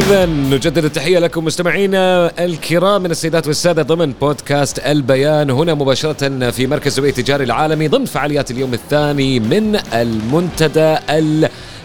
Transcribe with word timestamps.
إذا 0.00 0.26
نجدد 0.26 0.84
التحية 0.84 1.18
لكم 1.18 1.44
مستمعينا 1.44 2.32
الكرام 2.44 3.02
من 3.02 3.10
السيدات 3.10 3.46
والسادة 3.46 3.82
ضمن 3.82 4.12
بودكاست 4.12 4.78
البيان 4.78 5.50
هنا 5.50 5.74
مباشرة 5.74 6.50
في 6.50 6.66
مركز 6.66 6.86
التسويق 6.86 7.18
التجاري 7.18 7.44
العالمي 7.44 7.88
ضمن 7.88 8.04
فعاليات 8.04 8.50
اليوم 8.50 8.74
الثاني 8.74 9.40
من 9.40 9.78
المنتدى 9.94 10.96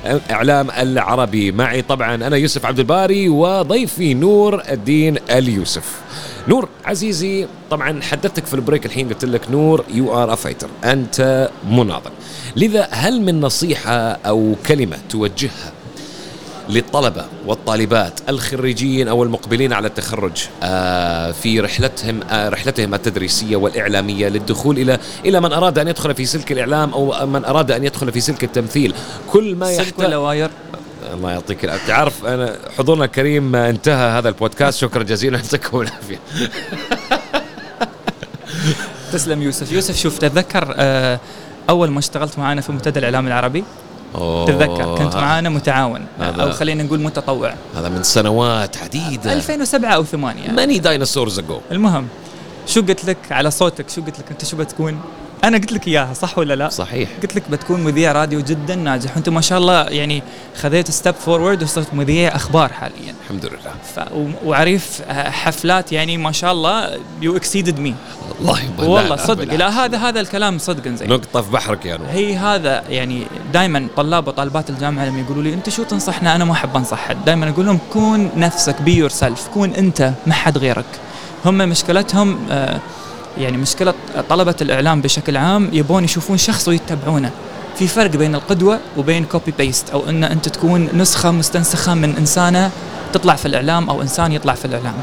الإعلام 0.05 0.71
العربي. 0.71 1.51
معي 1.51 1.81
طبعا 1.81 2.15
أنا 2.15 2.37
يوسف 2.37 2.65
عبد 2.65 2.79
الباري 2.79 3.29
وضيفي 3.29 4.13
نور 4.13 4.61
الدين 4.71 5.17
اليوسف. 5.31 6.01
نور 6.47 6.69
عزيزي 6.85 7.47
طبعا 7.71 8.01
حدثتك 8.01 8.45
في 8.45 8.53
ال 8.53 8.59
break 8.59 8.85
الحين 8.85 9.09
قلت 9.09 9.25
لك 9.25 9.51
نور 9.51 9.85
you 9.93 10.23
are 10.23 10.35
fighter 10.35 10.67
أنت 10.83 11.49
مناضل. 11.69 12.11
لذا 12.55 12.87
هل 12.91 13.21
من 13.21 13.41
نصيحة 13.41 13.97
أو 14.11 14.55
كلمة 14.67 14.97
توجهها 15.09 15.74
للطلبة 16.69 17.25
والطالبات 17.45 18.19
الخريجين 18.29 19.07
أو 19.07 19.23
المقبلين 19.23 19.73
على 19.73 19.87
التخرج 19.87 20.47
آه، 20.63 21.31
في 21.31 21.59
رحلتهم 21.59 22.19
آه، 22.29 22.49
رحلتهم 22.49 22.93
التدريسية 22.93 23.55
والإعلامية 23.55 24.27
للدخول 24.27 24.79
إلى 24.79 24.99
إلى 25.25 25.41
من 25.41 25.53
أراد 25.53 25.79
أن 25.79 25.87
يدخل 25.87 26.15
في 26.15 26.25
سلك 26.25 26.51
الإعلام 26.51 26.93
أو 26.93 27.25
من 27.25 27.45
أراد 27.45 27.71
أن 27.71 27.83
يدخل 27.83 28.11
في 28.11 28.21
سلك 28.21 28.43
التمثيل. 28.43 28.93
كل 29.31 29.55
ما 29.55 29.77
سلك 29.77 29.99
ولا 29.99 30.17
واير؟ 30.17 30.49
الله 31.13 31.31
يعطيك 31.31 31.65
العافية. 31.65 31.87
تعرف 31.87 32.25
أنا 32.25 32.55
حضورنا 32.77 33.05
الكريم 33.05 33.55
انتهى 33.55 34.17
هذا 34.17 34.29
البودكاست. 34.29 34.79
شكرا 34.79 35.03
جزيلا. 35.03 35.37
يعطيكم 35.53 35.81
العافية. 35.81 36.19
تسلم 39.13 39.41
يوسف. 39.41 39.71
يوسف 39.71 39.97
شوف 39.97 40.17
تتذكر 40.17 40.73
آه، 40.77 41.19
أول 41.69 41.91
ما 41.91 41.99
اشتغلت 41.99 42.39
معنا 42.39 42.61
في 42.61 42.71
منتدى 42.71 42.99
الإعلام 42.99 43.27
العربي؟ 43.27 43.63
تتذكر 44.47 44.95
كنت 44.97 45.15
معانا 45.15 45.49
متعاون. 45.49 46.05
أو 46.19 46.51
خلينا 46.51 46.83
نقول 46.83 46.99
متطوع. 46.99 47.53
هذا 47.75 47.89
من 47.89 48.03
سنوات 48.03 48.77
عديدة 48.77 49.33
2007 49.33 49.89
أو 49.89 50.03
8 50.03 50.51
many 50.51 50.79
dinosaurs 50.79 51.39
ago 51.39 51.59
المهم 51.71 52.07
شو 52.67 52.81
قلت 52.81 53.05
لك 53.05 53.17
على 53.31 53.51
صوتك؟ 53.51 53.89
شو 53.89 54.01
قلت 54.01 54.19
لك؟ 54.19 54.25
أنت 54.31 54.45
شو 54.45 54.57
بتكون؟ 54.57 54.99
أنا 55.43 55.57
قلت 55.57 55.71
لك 55.71 55.87
إياها 55.87 56.13
صح 56.13 56.37
ولا 56.37 56.53
لا؟ 56.53 56.69
صحيح. 56.69 57.09
قلت 57.21 57.35
لك 57.35 57.43
بتكون 57.49 57.83
مذيع 57.83 58.11
راديو 58.11 58.39
جدا 58.41 58.75
ناجح 58.75 59.11
وأنت 59.15 59.29
ما 59.29 59.41
شاء 59.41 59.57
الله 59.57 59.81
يعني 59.83 60.23
خذيت 60.61 60.91
step 60.91 61.15
forward 61.15 61.63
وصرت 61.63 61.93
مذيع 61.93 62.35
أخبار 62.35 62.73
حاليا. 62.73 63.15
الحمد 63.23 63.45
لله. 63.45 63.59
ف... 63.95 63.99
و- 63.99 64.49
وعريف 64.49 65.01
حفلات 65.11 65.91
يعني 65.91 66.17
ما 66.17 66.31
شاء 66.31 66.51
الله 66.51 66.99
you 67.21 67.37
exceeded 67.37 67.79
me 67.79 67.95
الله 68.41 68.59
يبارك 68.63 68.89
والله 68.89 69.15
صدق 69.15 69.53
لا 69.53 69.85
هذا 69.85 69.97
هذا 69.97 70.19
الكلام 70.19 70.57
صدقا 70.57 70.95
زين. 70.95 71.09
نقطة 71.09 71.41
في 71.41 71.51
بحرك 71.51 71.85
يا 71.85 71.97
نور. 71.97 72.07
هي 72.11 72.37
هذا 72.37 72.83
يعني 72.89 73.23
دائما 73.53 73.87
طلاب 73.97 74.27
وطالبات 74.27 74.69
الجامعة 74.69 75.05
لما 75.05 75.19
يقولوا 75.19 75.43
لي 75.43 75.53
أنت 75.53 75.69
شو 75.69 75.83
تنصحنا؟ 75.83 76.35
أنا 76.35 76.45
ما 76.45 76.51
أحب 76.51 76.75
انصح 76.75 76.97
حد 76.97 77.25
دائما 77.25 77.49
أقول 77.49 77.65
لهم 77.65 77.79
كون 77.93 78.29
نفسك 78.37 78.81
be 78.81 78.95
yourself 78.97 79.47
كون 79.53 79.73
أنت 79.73 80.11
ما 80.27 80.33
حد 80.33 80.57
غيرك. 80.57 80.85
هم 81.45 81.57
مشكلتهم 81.57 82.39
آه، 82.51 82.79
يعني 83.37 83.57
مشكلة 83.57 83.93
طلبة 84.29 84.55
الإعلام 84.61 85.01
بشكل 85.01 85.37
عام 85.37 85.69
يبون 85.73 86.03
يشوفون 86.03 86.37
شخص 86.37 86.67
ويتبعونه. 86.67 87.31
في 87.79 87.87
فرق 87.87 88.09
بين 88.09 88.35
القدوة 88.35 88.79
وبين 88.97 89.25
copy 89.25 89.53
paste 89.57 89.89
أو 89.89 90.09
إن 90.09 90.23
أنت 90.23 90.49
تكون 90.49 90.89
نسخة 90.93 91.31
مستنسخة 91.31 91.93
من 91.93 92.15
إنسانة 92.17 92.71
تطلع 93.13 93.35
في 93.35 93.45
الإعلام 93.45 93.89
أو 93.89 94.01
إنسان 94.01 94.31
يطلع 94.31 94.53
في 94.53 94.65
الإعلام. 94.65 94.93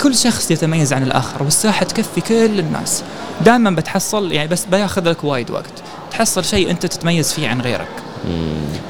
كل 0.00 0.14
شخص 0.14 0.50
يتميز 0.50 0.92
عن 0.92 1.02
الآخر 1.02 1.42
والساحة 1.42 1.84
تكفي 1.84 2.20
كل 2.20 2.58
الناس. 2.58 3.02
دائما 3.40 3.70
بتحصل 3.70 4.32
يعني 4.32 4.48
بس 4.48 4.64
بياخذ 4.64 5.08
لك 5.08 5.24
وايد 5.24 5.50
وقت. 5.50 5.72
تحصل 6.10 6.44
شيء 6.44 6.70
أنت 6.70 6.86
تتميز 6.86 7.32
فيه 7.32 7.48
عن 7.48 7.60
غيرك. 7.60 7.88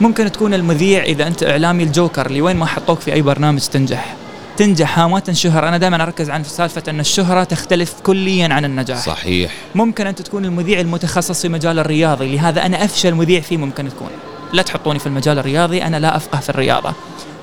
ممكن 0.00 0.32
تكون 0.32 0.54
المذيع 0.54 1.02
إذا 1.02 1.26
أنت 1.26 1.42
إعلامي 1.42 1.82
الجوكر 1.82 2.26
اللي 2.26 2.40
وين 2.40 2.56
ما 2.56 2.66
حطوك 2.66 3.00
في 3.00 3.12
أي 3.12 3.22
برنامج 3.22 3.60
تنجح. 3.60 4.16
تنجح 4.56 4.98
ما 4.98 5.20
تنشهر. 5.20 5.68
أنا 5.68 5.78
دائما 5.78 6.02
أركز 6.02 6.30
عن 6.30 6.44
سالفة 6.44 6.82
أن 6.88 7.00
الشهرة 7.00 7.44
تختلف 7.44 7.94
كليا 8.02 8.54
عن 8.54 8.64
النجاح. 8.64 9.06
صحيح. 9.06 9.52
ممكن 9.74 10.06
انت 10.06 10.22
تكون 10.22 10.44
المذيع 10.44 10.80
المتخصص 10.80 11.42
في 11.42 11.48
مجال 11.48 11.78
الرياضي. 11.78 12.36
لهذا 12.36 12.66
أنا 12.66 12.84
أفشل 12.84 13.14
مذيع 13.14 13.40
فيه 13.40 13.56
ممكن 13.56 13.88
تكون. 13.88 14.10
لا 14.52 14.62
تحطوني 14.62 14.98
في 14.98 15.06
المجال 15.06 15.38
الرياضي 15.38 15.82
أنا 15.82 15.96
لا 15.96 16.16
أفقه 16.16 16.40
في 16.40 16.48
الرياضة. 16.48 16.92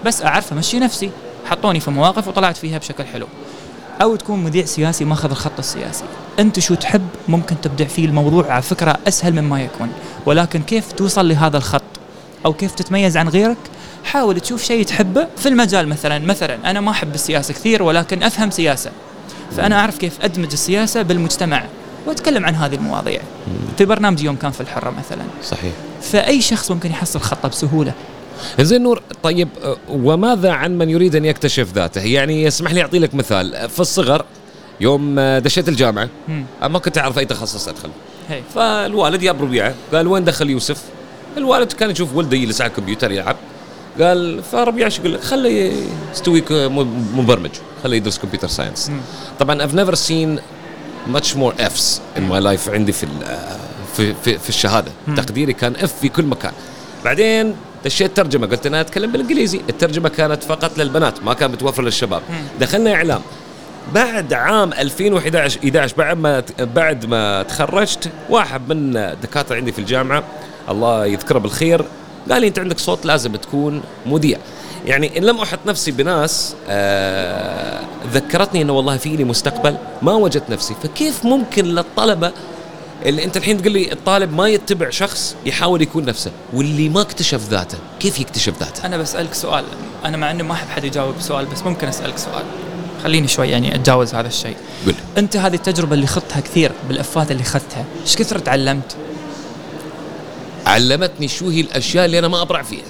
بس 0.06 0.24
أعرف 0.24 0.54
أمشي 0.54 0.80
نفسي. 0.80 1.12
حطوني 1.46 1.80
في 1.80 1.92
مواقف 1.92 2.28
وطلعت 2.28 2.58
فيها 2.58 2.78
بشكل 2.78 3.04
حلو. 3.06 3.28
أو 4.02 4.16
تكون 4.16 4.44
مذيع 4.44 4.66
سياسي 4.66 5.06
ماخذ 5.06 5.30
الخط 5.30 5.60
السياسي. 5.60 6.04
أنت 6.40 6.60
شو 6.60 6.76
تحب؟ 6.76 7.08
ممكن 7.28 7.62
تبدع 7.62 7.86
فيه 7.86 8.06
الموضوع 8.06 8.52
على 8.52 8.62
فكرة 8.62 8.98
أسهل 9.08 9.42
مما 9.42 9.62
يكون. 9.62 9.90
ولكن 10.26 10.62
كيف 10.62 10.92
توصل 10.92 11.30
لهذا 11.30 11.58
الخط؟ 11.58 11.84
أو 12.46 12.54
كيف 12.54 12.76
تتميز 12.76 13.18
عن 13.18 13.30
غيرك؟ 13.30 13.58
حاول 14.04 14.40
تشوف 14.40 14.64
شيء 14.64 14.86
تحبه 14.86 15.28
في 15.38 15.50
المجال 15.50 15.88
مثلا 15.88 16.20
مثلا 16.20 16.72
أنا 16.72 16.82
ما 16.82 16.92
أحب 16.92 17.16
السياسة 17.16 17.54
كثير 17.54 17.84
ولكن 17.84 18.24
أفهم 18.24 18.52
سياسة. 18.52 18.92
فأنا 19.58 19.80
أعرف 19.80 19.98
كيف 19.98 20.14
أدمج 20.22 20.52
السياسة 20.52 21.02
بالمجتمع 21.02 21.66
وأتكلم 22.06 22.46
عن 22.46 22.56
هذه 22.56 22.76
المواضيع. 22.76 23.22
في 23.78 23.86
برنامج 23.86 24.24
يوم 24.24 24.36
كان 24.36 24.52
في 24.52 24.62
الحرة 24.62 24.90
مثلا. 24.90 25.24
صحيح. 25.44 25.74
فأي 26.02 26.42
شخص 26.42 26.72
ممكن 26.72 26.90
يحصل 26.90 27.20
خطه 27.20 27.50
بسهولة؟ 27.50 27.94
زين 28.60 28.84
نور 28.84 29.02
طيب 29.24 29.50
وماذا 29.90 30.52
عن 30.52 30.78
من 30.78 30.90
يريد 30.90 31.16
أن 31.16 31.26
يكتشف 31.26 31.74
ذاته؟ 31.74 32.02
يعني 32.02 32.48
اسمح 32.48 32.72
لي 32.72 32.82
أعطي 32.82 33.00
لك 33.00 33.16
مثال. 33.16 33.70
في 33.70 33.80
الصغر 33.80 34.26
يوم 34.82 35.20
دشيت 35.20 35.70
الجامعة 35.70 36.10
ما 36.62 36.80
كنت 36.80 36.98
أعرف 36.98 37.20
أي 37.20 37.26
تخصص 37.26 37.68
أدخل. 37.68 37.90
هي. 38.30 38.42
فالوالد 38.56 39.20
جاب 39.20 39.42
ربيعة 39.42 39.74
قال 39.94 40.08
وين 40.08 40.24
دخل 40.24 40.50
يوسف؟ 40.50 40.82
الوالد 41.38 41.72
كان 41.72 41.92
يشوف 41.92 42.16
ولده 42.16 42.38
يجلس 42.38 42.62
على 42.62 42.70
الكمبيوتر 42.70 43.12
يلعب. 43.12 43.36
قال 44.02 44.44
فربيعه 44.44 44.86
إيش 44.86 45.00
يقول 45.00 45.14
لك؟ 45.14 45.22
خليه 45.22 45.74
يستوي 46.12 46.44
مبرمج 47.16 47.50
خليه 47.84 47.98
يدرس 47.98 48.18
computer 48.20 48.48
science. 48.48 48.92
طبعا 49.40 49.68
I've 49.68 49.72
never 49.76 49.96
seen 49.96 50.40
much 51.16 51.36
more 51.36 51.54
F's 51.62 52.00
in 52.18 52.32
my 52.32 52.40
life 52.44 52.70
عندي 52.70 52.92
في 52.92 53.08
في 53.98 54.14
في, 54.24 54.38
في 54.38 54.50
الشهادة. 54.50 54.92
تقديري 55.18 55.54
كان 55.54 55.76
اف 55.76 56.00
في 56.00 56.10
كل 56.10 56.26
مكان 56.26 56.52
بعدين 57.06 57.56
دشيت 57.86 58.18
ترجمة 58.18 58.48
قلت 58.48 58.66
أنا 58.66 58.82
أتكلم 58.82 59.12
بالإنجليزي 59.12 59.62
الترجمة 59.70 60.10
كانت 60.10 60.44
فقط 60.44 60.78
للبنات 60.78 61.24
ما 61.24 61.34
كانت 61.34 61.54
متوفره 61.54 61.84
للشباب. 61.84 62.22
دخلنا 62.60 62.94
إعلام 62.94 63.22
بعد 63.94 64.34
عام 64.34 64.74
2011 64.74 65.60
11 65.64 65.96
بعد 65.98 66.18
ما 66.18 66.44
بعد 66.60 67.06
ما 67.06 67.44
تخرجت 67.44 68.10
واحد 68.30 68.74
من 68.74 68.92
دكاترة 69.24 69.56
عندي 69.56 69.72
في 69.72 69.80
الجامعة 69.80 70.24
الله 70.70 71.06
يذكره 71.06 71.40
بالخير 71.40 71.86
قال 72.32 72.42
لي 72.42 72.48
انت 72.48 72.60
عندك 72.60 72.80
صوت 72.80 73.06
لازم 73.06 73.36
تكون 73.36 73.82
مذيع. 74.06 74.38
يعني 74.86 75.18
إن 75.18 75.24
لم 75.24 75.38
أحط 75.38 75.60
نفسي 75.68 75.92
بناس 75.92 76.56
آه 76.70 77.82
ذكرتني 78.14 78.62
إنه 78.62 78.74
والله 78.74 78.98
في 78.98 79.10
لي 79.10 79.24
مستقبل 79.24 79.78
ما 80.02 80.14
وجدت 80.14 80.50
نفسي. 80.50 80.76
فكيف 80.84 81.26
ممكن 81.26 81.66
للطلبة 81.66 82.32
اللي 83.06 83.24
أنت 83.24 83.38
الحين 83.38 83.62
تقول 83.62 83.72
لي 83.72 83.92
الطالب 83.92 84.34
ما 84.34 84.48
يتبع 84.48 84.90
شخص 84.90 85.36
يحاول 85.46 85.82
يكون 85.82 86.06
نفسه 86.06 86.32
واللي 86.54 86.90
ما 86.90 87.02
اكتشف 87.02 87.50
ذاته 87.50 87.78
كيف 88.00 88.20
يكتشف 88.20 88.60
ذاته؟ 88.60 88.86
أنا 88.86 88.98
بسألك 88.98 89.34
سؤال 89.34 89.64
أنا 90.06 90.18
مع 90.18 90.32
اني 90.32 90.44
ما 90.44 90.54
أحب 90.54 90.70
حد 90.70 90.84
يجاوب 90.84 91.16
سؤال 91.20 91.46
بس 91.46 91.64
ممكن 91.64 91.88
أسألك 91.88 92.18
سؤال. 92.18 92.44
خليني 93.04 93.28
شوي 93.28 93.50
يعني 93.50 93.76
أتجاوز 93.76 94.16
هذا 94.16 94.28
الشيء. 94.28 94.56
قل. 94.88 94.94
أنت 95.18 95.38
هذه 95.38 95.56
التجربة 95.56 95.94
اللي 95.94 96.08
خضتها 96.08 96.40
كثير 96.40 96.72
بالأفات 96.88 97.32
اللي 97.32 97.44
اخذتها 97.44 97.86
إيش 98.02 98.16
كثر 98.16 98.40
تعلمت؟ 98.40 98.96
علمتني 100.70 101.28
شو 101.28 101.50
هي 101.50 101.62
الأشياء 101.62 102.06
اللي 102.06 102.20
أنا 102.20 102.28
ما 102.28 102.42
أبرع 102.42 102.62
فيها. 102.62 102.86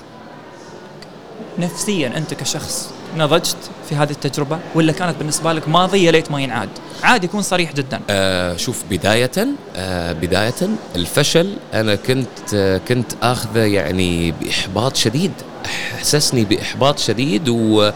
نفسيا 1.59 2.17
أنت 2.17 2.33
كشخص 2.33 2.89
نضجت 3.17 3.57
في 3.89 3.95
هذه 3.95 4.11
التجربة 4.11 4.59
ولا 4.75 4.91
كانت 4.91 5.17
بالنسبة 5.17 5.53
لك 5.53 5.67
ماضية 5.67 6.11
ليت 6.11 6.31
ما 6.31 6.41
ينعاد؟ 6.41 6.69
عادي 7.03 7.25
يكون 7.25 7.41
صريح 7.41 7.73
جدا. 7.73 7.99
آه 8.09 8.55
شوف 8.57 8.83
بداية 8.89 9.31
آه 9.75 10.13
بداية 10.13 10.69
الفشل 10.95 11.53
أنا 11.73 11.95
كنت 11.95 12.53
آه 12.53 12.77
كنت 12.77 13.11
آخذه 13.23 13.59
يعني 13.59 14.31
بإحباط 14.31 14.95
شديد 14.95 15.31
أحسسني 15.65 16.45
بإحباط 16.45 16.99
شديد 16.99 17.49
و 17.49 17.91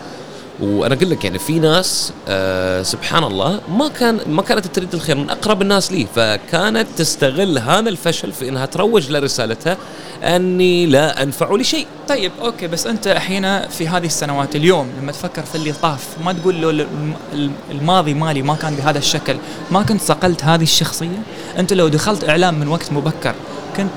وأنا 0.59 0.95
أقول 0.95 1.09
لك 1.09 1.25
يعني 1.25 1.39
في 1.39 1.59
ناس 1.59 2.13
آه 2.27 2.83
سبحان 2.83 3.23
الله 3.23 3.59
ما 3.69 3.87
كان 3.87 4.19
ما 4.27 4.41
كانت 4.41 4.67
تريد 4.67 4.93
الخير 4.93 5.15
من 5.17 5.29
أقرب 5.29 5.61
الناس 5.61 5.91
لي. 5.91 6.07
فكانت 6.15 6.87
تستغل 6.97 7.57
هذا 7.59 7.89
الفشل 7.89 8.31
في 8.31 8.49
إنها 8.49 8.65
تروج 8.65 9.11
لرسالتها 9.11 9.77
أني 10.23 10.85
لا 10.85 11.23
أنفع 11.23 11.55
لشيء. 11.55 11.87
طيب 12.09 12.31
أوكي 12.41 12.67
بس 12.67 12.87
أنت 12.87 13.07
الحين 13.07 13.67
في 13.69 13.87
هذه 13.87 14.05
السنوات 14.05 14.55
اليوم 14.55 14.87
لما 15.01 15.11
تفكر 15.11 15.43
في 15.43 15.55
اللي 15.55 15.71
طاف 15.71 16.07
ما 16.25 16.33
تقول 16.33 16.61
له 16.61 16.69
الم- 16.69 17.13
الم- 17.33 17.53
الماضي 17.71 18.13
مالي 18.13 18.41
ما 18.41 18.55
كان 18.55 18.75
بهذا 18.75 18.97
الشكل 18.97 19.35
ما 19.71 19.83
كنت 19.83 20.01
صقلت 20.01 20.43
هذه 20.43 20.63
الشخصية؟ 20.63 21.19
أنت 21.59 21.73
لو 21.73 21.87
دخلت 21.87 22.29
إعلام 22.29 22.59
من 22.59 22.67
وقت 22.67 22.91
مبكر 22.91 23.35
كنت 23.77 23.89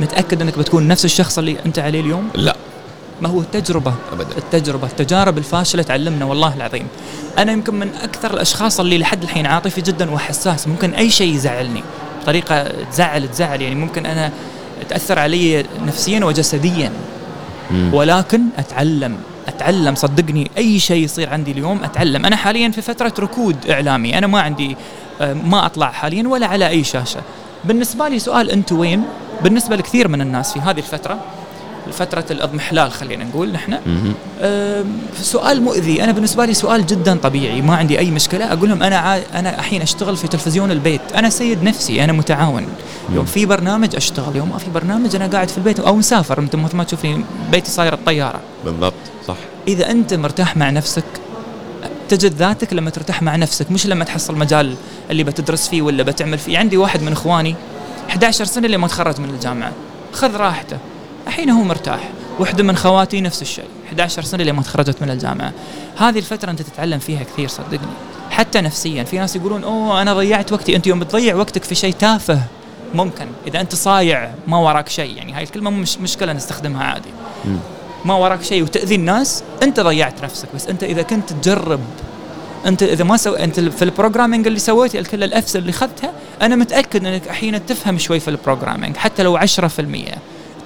متأكد 0.00 0.42
أنك 0.42 0.58
بتكون 0.58 0.88
نفس 0.88 1.04
الشخص 1.04 1.38
اللي 1.38 1.56
أنت 1.66 1.78
عليه 1.78 2.00
اليوم؟ 2.00 2.28
لا. 2.34 2.56
ما 3.20 3.28
هو 3.28 3.40
التجربه 3.40 3.94
ابدا. 4.12 4.38
التجربة 4.38 4.86
التجارب 4.86 5.38
الفاشلة 5.38 5.82
تعلمنا 5.82 6.24
والله 6.24 6.54
العظيم. 6.54 6.86
أنا 7.38 7.52
يمكن 7.52 7.74
من 7.74 7.88
أكثر 8.02 8.34
الأشخاص 8.34 8.80
اللي 8.80 8.98
لحد 8.98 9.22
الحين 9.22 9.46
عاطفي 9.46 9.80
جدا 9.80 10.10
وحساس. 10.10 10.68
ممكن 10.68 10.94
أي 10.94 11.10
شيء 11.10 11.34
يزعلني. 11.34 11.82
بطريقه 12.22 12.84
تزعل 12.92 13.28
تزعل. 13.30 13.62
يعني 13.62 13.74
ممكن 13.74 14.06
أنا 14.06 14.32
تأثر 14.88 15.18
علي 15.18 15.64
نفسيا 15.86 16.24
وجسديا. 16.24 16.92
مم. 17.70 17.94
ولكن 17.94 18.40
أتعلم 18.58 19.16
أتعلم. 19.48 19.94
صدقني 19.94 20.50
أي 20.58 20.78
شيء 20.78 21.04
يصير 21.04 21.30
عندي 21.30 21.52
اليوم 21.52 21.84
أتعلم. 21.84 22.26
أنا 22.26 22.36
حاليا 22.36 22.68
في 22.70 22.82
فترة 22.82 23.14
ركود 23.18 23.56
إعلامي. 23.70 24.18
أنا 24.18 24.26
ما 24.26 24.40
عندي 24.40 24.76
آه، 25.20 25.32
ما 25.32 25.66
أطلع 25.66 25.90
حاليا 25.90 26.28
ولا 26.28 26.46
على 26.46 26.68
أي 26.68 26.84
شاشة. 26.84 27.20
بالنسبة 27.64 28.08
لي 28.08 28.18
سؤال 28.18 28.50
انت 28.50 28.72
وين؟ 28.72 29.04
بالنسبة 29.42 29.76
لكثير 29.76 30.08
من 30.08 30.20
الناس 30.20 30.52
في 30.52 30.60
هذه 30.60 30.78
الفترة. 30.78 31.18
فترة 31.92 32.24
الأضمحلال 32.30 32.92
خلينا 32.92 33.24
نقول 33.24 33.52
نحن. 33.52 33.78
سؤال 35.22 35.62
مؤذي. 35.62 36.04
أنا 36.04 36.12
بالنسبة 36.12 36.44
لي 36.44 36.54
سؤال 36.54 36.86
جدا 36.86 37.16
طبيعي 37.16 37.62
ما 37.62 37.76
عندي 37.76 37.98
أي 37.98 38.10
مشكلة. 38.10 38.52
أقول 38.52 38.68
لهم 38.68 38.82
أنا 38.82 38.96
عا 38.96 39.22
أنا 39.34 39.58
الحين 39.58 39.82
أشتغل 39.82 40.16
في 40.16 40.28
تلفزيون 40.28 40.70
البيت. 40.70 41.00
أنا 41.14 41.30
سيد 41.30 41.62
نفسي 41.62 42.04
أنا 42.04 42.12
متعاون. 42.12 42.66
يوم 43.12 43.24
في 43.24 43.46
برنامج 43.46 43.96
أشتغل 43.96 44.36
يوم 44.36 44.48
ما 44.48 44.58
في 44.58 44.70
برنامج 44.70 45.16
أنا 45.16 45.26
قاعد 45.26 45.48
في 45.48 45.58
البيت 45.58 45.80
أو 45.80 45.96
مسافر. 45.96 46.38
أنت 46.38 46.56
مثل 46.56 46.76
ما 46.76 46.84
تشوفني 46.84 47.24
بيتي 47.52 47.70
صاير 47.70 47.94
الطيارة. 47.94 48.40
بالضبط 48.64 48.94
صح. 49.28 49.36
إذا 49.68 49.90
أنت 49.90 50.14
مرتاح 50.14 50.56
مع 50.56 50.70
نفسك 50.70 51.04
تجد 52.08 52.34
ذاتك 52.34 52.72
لما 52.72 52.90
ترتاح 52.90 53.22
مع 53.22 53.36
نفسك. 53.36 53.70
مش 53.70 53.86
لما 53.86 54.04
تحصل 54.04 54.38
مجال 54.38 54.74
اللي 55.10 55.24
بتدرس 55.24 55.68
فيه 55.68 55.82
ولا 55.82 56.02
بتعمل 56.02 56.38
فيه. 56.38 56.58
عندي 56.58 56.76
واحد 56.76 57.02
من 57.02 57.12
إخواني 57.12 57.54
11 58.08 58.44
سنة 58.44 58.66
اللي 58.66 58.76
ما 58.76 58.88
تخرج 58.88 59.20
من 59.20 59.30
الجامعة. 59.30 59.72
خذ 60.12 60.36
راحته. 60.36 60.78
الحين 61.26 61.50
هو 61.50 61.62
مرتاح. 61.62 62.10
وحده 62.40 62.64
من 62.64 62.76
خواتي 62.76 63.20
نفس 63.20 63.42
الشيء. 63.42 63.64
11 63.88 64.22
سنة 64.22 64.44
لما 64.44 64.62
تخرجت 64.62 65.02
من 65.02 65.10
الجامعة. 65.10 65.52
هذه 65.96 66.18
الفترة 66.18 66.50
أنت 66.50 66.62
تتعلم 66.62 66.98
فيها 66.98 67.22
كثير 67.22 67.48
صدقني. 67.48 67.92
حتى 68.30 68.60
نفسيا. 68.60 69.04
في 69.04 69.18
ناس 69.18 69.36
يقولون 69.36 69.64
أوه 69.64 70.02
أنا 70.02 70.14
ضيعت 70.14 70.52
وقتي. 70.52 70.76
أنت 70.76 70.86
يوم 70.86 71.00
بتضيع 71.00 71.34
وقتك 71.34 71.64
في 71.64 71.74
شيء 71.74 71.94
تافه 71.94 72.40
ممكن. 72.94 73.26
إذا 73.46 73.60
أنت 73.60 73.74
صايع 73.74 74.30
ما 74.46 74.58
وراك 74.58 74.88
شيء. 74.88 75.16
يعني 75.16 75.32
هاي 75.32 75.42
الكلمة 75.42 75.70
مش 75.70 75.98
مشكلة 75.98 76.32
نستخدمها 76.32 76.84
عادي. 76.84 77.10
ما 78.04 78.14
وراك 78.14 78.42
شيء. 78.42 78.62
وتأذي 78.62 78.94
الناس 78.94 79.42
أنت 79.62 79.80
ضيعت 79.80 80.24
نفسك. 80.24 80.48
بس 80.54 80.66
أنت 80.66 80.84
إذا 80.84 81.02
كنت 81.02 81.32
تجرب 81.32 81.80
أنت 82.66 82.82
إذا 82.82 83.04
ما 83.04 83.16
سو... 83.16 83.34
أنت 83.34 83.60
في 83.60 83.82
ال 83.82 83.87
programming 83.87 84.46
اللي 84.46 84.58
سويته 84.58 85.02
كل 85.02 85.24
ال 85.24 85.32
F's 85.32 85.56
اللي 85.56 85.70
اخذتها 85.70 86.12
أنا 86.42 86.56
متأكد 86.56 87.06
إنك 87.06 87.26
الحين 87.26 87.66
تفهم 87.66 87.98
شوي 87.98 88.20
في 88.20 88.28
ال 88.28 88.34
programming 88.34 88.96
حتى 88.96 89.22
لو 89.22 89.38
10% 89.38 89.42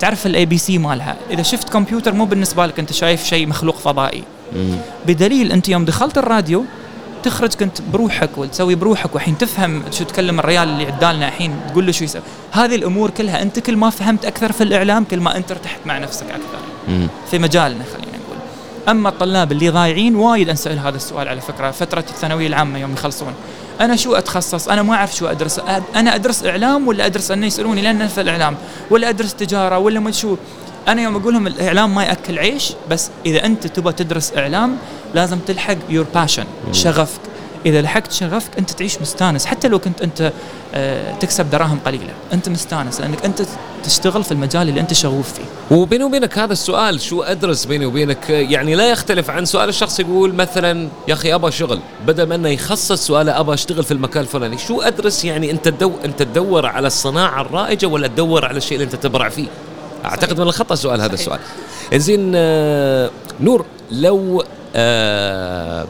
تعرف 0.00 0.26
ال 0.26 0.46
ABC 0.46 0.78
مالها. 0.78 1.16
إذا 1.30 1.42
شفت 1.42 1.68
كمبيوتر 1.68 2.12
مو 2.12 2.24
بالنسبة 2.24 2.66
لك 2.66 2.78
أنت 2.78 2.92
شايف 2.92 3.24
شيء 3.24 3.46
مخلوق 3.46 3.76
فضائي. 3.76 4.24
بدليل 5.06 5.52
أنت 5.52 5.68
يوم 5.68 5.84
دخلت 5.84 6.18
الراديو 6.18 6.64
تخرج 7.22 7.54
كنت 7.54 7.82
بروحك 7.92 8.38
وتسوي 8.38 8.74
بروحك 8.74 9.14
والحين 9.14 9.38
تفهم 9.38 9.82
شو 9.90 10.04
تكلم 10.04 10.38
الريال 10.38 10.68
اللي 10.68 10.86
عدالنا 10.86 11.28
الحين 11.28 11.54
تقول 11.70 11.86
له 11.86 11.92
شو 11.92 12.04
يسوي. 12.04 12.22
هذه 12.52 12.74
الأمور 12.74 13.10
كلها 13.10 13.42
أنت 13.42 13.58
كل 13.58 13.76
ما 13.76 13.90
فهمت 13.90 14.24
أكثر 14.24 14.52
في 14.52 14.64
الإعلام 14.64 15.04
كل 15.04 15.20
ما 15.20 15.36
أنت 15.36 15.50
ارتحت 15.50 15.80
مع 15.86 15.98
نفسك 15.98 16.26
أكثر. 16.26 17.08
في 17.30 17.38
مجالنا 17.38 17.84
خلينا 17.84 18.18
نقول. 18.18 18.38
أما 18.88 19.08
الطلاب 19.08 19.52
اللي 19.52 19.68
ضايعين 19.68 20.16
وايد 20.16 20.48
انسال 20.48 20.78
هذا 20.78 20.96
السؤال 20.96 21.28
على 21.28 21.40
فكرة. 21.40 21.70
فترة 21.70 22.04
الثانوية 22.08 22.46
العامة 22.46 22.78
يوم 22.78 22.92
يخلصون. 22.92 23.34
أنا 23.80 23.96
شو 23.96 24.14
أتخصص؟ 24.14 24.68
أنا 24.68 24.82
ما 24.82 24.94
أعرف 24.94 25.16
شو 25.16 25.26
أدرس. 25.26 25.60
أنا 25.96 26.14
أدرس 26.14 26.44
إعلام 26.44 26.88
ولا 26.88 27.06
أدرس 27.06 27.30
انه 27.30 27.46
يسألوني 27.46 27.82
لأن 27.82 28.08
في 28.08 28.20
الإعلام؟ 28.20 28.56
ولا 28.90 29.08
أدرس 29.08 29.34
تجارة 29.34 29.78
ولا 29.78 30.00
ما 30.00 30.10
شو؟ 30.10 30.36
أنا 30.88 31.02
يوم 31.02 31.16
أقول 31.16 31.34
لهم 31.34 31.46
الإعلام 31.46 31.94
ما 31.94 32.04
يأكل 32.04 32.38
عيش 32.38 32.72
بس 32.90 33.10
إذا 33.26 33.46
أنت 33.46 33.66
تبغى 33.66 33.92
تدرس 33.92 34.32
إعلام 34.36 34.76
لازم 35.14 35.38
تلحق 35.38 35.76
your 35.88 36.06
passion 36.14 36.44
شغفك. 36.72 37.20
إذا 37.66 37.82
لحقت 37.82 38.12
شغفك 38.12 38.50
أنت 38.58 38.70
تعيش 38.70 39.00
مستانس. 39.00 39.46
حتى 39.46 39.68
لو 39.68 39.78
كنت 39.78 40.02
أنت 40.02 40.32
آه، 40.74 41.14
تكسب 41.14 41.50
دراهم 41.50 41.78
قليلة 41.86 42.12
أنت 42.32 42.48
مستانس 42.48 43.00
لأنك 43.00 43.24
أنت 43.24 43.42
تشتغل 43.84 44.24
في 44.24 44.32
المجال 44.32 44.68
اللي 44.68 44.80
أنت 44.80 44.92
شغوف 44.92 45.32
فيه. 45.32 45.76
وبيني 45.76 46.04
وبينك 46.04 46.38
هذا 46.38 46.52
السؤال 46.52 47.00
شو 47.00 47.22
أدرس 47.22 47.64
بيني 47.64 47.86
وبينك؟ 47.86 48.30
يعني 48.30 48.74
لا 48.74 48.90
يختلف 48.90 49.30
عن 49.30 49.44
سؤال 49.44 49.68
الشخص 49.68 50.00
يقول 50.00 50.34
مثلا 50.34 50.88
يا 51.08 51.14
أخي 51.14 51.34
أبغى 51.34 51.52
شغل. 51.52 51.80
بدل 52.06 52.22
ما 52.26 52.34
إنه 52.34 52.48
يخصص 52.48 53.06
سؤاله 53.06 53.40
أبغى 53.40 53.54
أشتغل 53.54 53.84
في 53.84 53.92
المكان 53.92 54.22
الفلاني. 54.22 54.58
شو 54.58 54.80
أدرس؟ 54.80 55.24
يعني 55.24 55.50
أنت 55.50 55.68
تدو 55.68 55.92
أنت 56.04 56.22
تدور 56.22 56.66
على 56.66 56.86
الصناعة 56.86 57.40
الرائجة 57.40 57.86
ولا 57.86 58.06
تدور 58.06 58.44
على 58.44 58.56
الشيء 58.56 58.74
اللي 58.74 58.84
أنت 58.84 58.96
تبرع 58.96 59.28
فيه؟ 59.28 59.46
أعتقد 60.04 60.40
من 60.40 60.46
الخطأ 60.46 60.74
سؤال 60.74 61.00
هذا 61.00 61.14
السؤال. 61.14 61.40
زين 61.94 62.32
آه 62.34 63.10
نور 63.40 63.64
لو 63.90 64.44
آه 64.76 65.86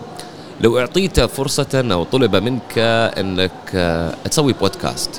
لو 0.60 0.78
أعطيت 0.78 1.20
فرصة 1.20 1.84
أو 1.92 2.04
طلب 2.04 2.36
منك 2.36 2.78
أنك 2.78 3.50
آه، 3.74 4.14
تسوي 4.30 4.52
بودكاست 4.52 5.10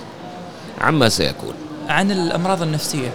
عما 0.82 1.10
سيكون؟ 1.10 1.54
عن 1.92 2.12
الأمراض 2.12 2.62
النفسية. 2.62 3.10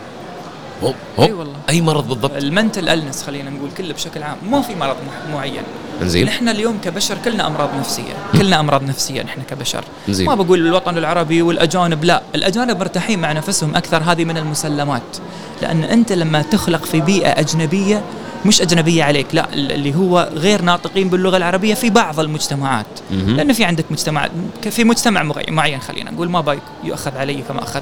هو 0.82 0.92
هو 1.18 1.24
أي 1.24 1.32
والله. 1.32 1.56
أي 1.68 1.80
مرض 1.80 2.08
بالضبط؟ 2.08 2.32
المنتل 2.36 2.88
ألنس 2.88 3.22
خلينا 3.22 3.50
نقول 3.50 3.70
كله 3.78 3.94
بشكل 3.94 4.22
عام. 4.22 4.36
ما 4.50 4.62
في 4.62 4.74
مرض 4.74 4.96
معين. 5.32 5.62
إنزين. 6.02 6.26
نحن 6.26 6.48
اليوم 6.48 6.78
كبشر 6.84 7.16
كلنا 7.24 7.46
أمراض 7.46 7.68
نفسية. 7.78 8.12
كلنا 8.32 8.60
أمراض 8.60 8.82
نفسية 8.82 9.22
نحن 9.22 9.42
كبشر. 9.50 9.84
إنزين. 10.08 10.26
ما 10.26 10.34
بقول 10.34 10.66
الوطن 10.66 10.98
العربي 10.98 11.42
والأجانب 11.42 12.04
لا. 12.04 12.22
الأجانب 12.34 12.78
مرتاحين 12.78 13.18
مع 13.18 13.32
نفسهم 13.32 13.76
أكثر 13.76 14.02
هذه 14.02 14.24
من 14.24 14.36
المسلمات. 14.36 15.16
لأن 15.62 15.84
أنت 15.84 16.12
لما 16.12 16.42
تخلق 16.42 16.84
في 16.84 17.00
بيئة 17.00 17.40
أجنبية 17.40 18.02
مش 18.46 18.62
أجنبية 18.62 19.04
عليك 19.04 19.26
لا. 19.32 19.52
اللي 19.52 19.94
هو 19.94 20.28
غير 20.32 20.62
ناطقين 20.62 21.08
باللغة 21.08 21.36
العربية 21.36 21.74
في 21.74 21.90
بعض 21.90 22.20
المجتمعات. 22.20 22.86
لأن 23.10 23.52
في 23.52 23.64
عندك 23.64 23.84
مجتمع 23.90 24.28
في 24.70 24.84
مجتمع 24.84 25.32
معين 25.48 25.80
خلينا 25.80 26.10
نقول 26.10 26.30
ما 26.30 26.40
بايك 26.40 26.62
يؤخذ 26.84 27.16
علي 27.16 27.42
كما 27.48 27.62
أخذ. 27.62 27.80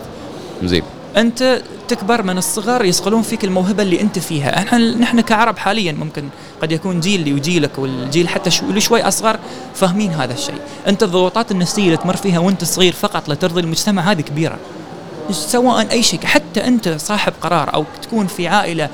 زين. 0.66 0.82
أنت 1.16 1.62
تكبر 1.88 2.22
من 2.22 2.38
الصغر 2.38 2.84
يصقلون 2.84 3.22
فيك 3.22 3.44
الموهبة 3.44 3.82
اللي 3.82 4.00
أنت 4.00 4.18
فيها. 4.18 4.58
إحنا 4.58 4.78
نحن 4.78 5.20
كعرب 5.20 5.58
حاليا 5.58 5.92
ممكن 5.92 6.28
قد 6.62 6.72
يكون 6.72 7.00
جيلي 7.00 7.32
وجيلك 7.32 7.78
والجيل 7.78 8.28
حتى 8.28 8.50
شو 8.50 8.78
شوي 8.78 9.02
أصغر 9.02 9.38
فاهمين 9.74 10.10
هذا 10.12 10.32
الشيء. 10.32 10.60
أنت 10.86 11.02
الضغوطات 11.02 11.50
النفسية 11.50 11.84
اللي 11.84 11.96
تمر 11.96 12.16
فيها 12.16 12.38
وأنت 12.38 12.64
صغير 12.64 12.92
فقط 12.92 13.28
لترضي 13.28 13.60
المجتمع 13.60 14.02
هذه 14.02 14.20
كبيرة. 14.20 14.58
سواء 15.30 15.90
أي 15.90 16.02
شيء 16.02 16.20
حتى 16.24 16.66
أنت 16.66 16.88
صاحب 16.88 17.32
قرار 17.40 17.74
أو 17.74 17.84
تكون 18.02 18.26
في 18.26 18.48
عائلة 18.48 18.88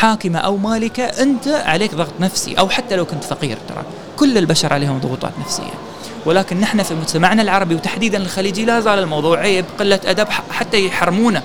حاكمة 0.00 0.38
أو 0.38 0.56
مالكة 0.56 1.02
أنت 1.02 1.48
عليك 1.48 1.94
ضغط 1.94 2.12
نفسي 2.20 2.54
أو 2.54 2.68
حتى 2.68 2.96
لو 2.96 3.04
كنت 3.04 3.24
فقير 3.24 3.58
ترى. 3.68 3.84
كل 4.16 4.38
البشر 4.38 4.72
عليهم 4.72 4.98
ضغوطات 4.98 5.32
نفسية. 5.40 5.72
ولكن 6.26 6.60
نحن 6.60 6.82
في 6.82 6.94
مجتمعنا 6.94 7.42
العربي 7.42 7.74
وتحديدا 7.74 8.18
الخليجي 8.18 8.64
لا 8.64 8.80
زال 8.80 8.98
الموضوع 8.98 9.38
عيب 9.38 9.64
قلة 9.78 10.00
أدب 10.04 10.28
حتى 10.50 10.86
يحرمونه. 10.86 11.42